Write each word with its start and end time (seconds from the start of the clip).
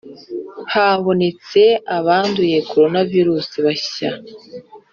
habonetse 0.73 1.63
abanduye 1.97 2.57
coronavirus 2.69 3.49
bashya 3.65 4.11